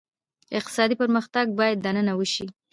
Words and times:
اقتصادي 0.59 0.95
پرمختګ 1.01 1.45
باید 1.59 1.77
دننه 1.85 2.13
وشي. 2.15 2.47